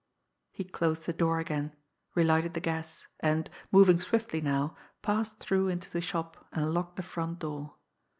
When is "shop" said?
6.01-6.43